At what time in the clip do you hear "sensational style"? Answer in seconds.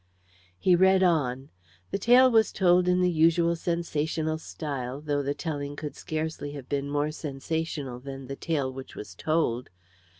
3.55-4.99